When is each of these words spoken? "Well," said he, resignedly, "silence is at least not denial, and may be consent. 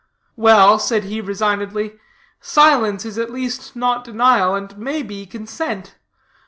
"Well," 0.35 0.79
said 0.79 1.03
he, 1.03 1.21
resignedly, 1.21 1.99
"silence 2.39 3.05
is 3.05 3.19
at 3.19 3.29
least 3.29 3.75
not 3.75 4.03
denial, 4.03 4.55
and 4.55 4.75
may 4.75 5.03
be 5.03 5.27
consent. 5.27 5.93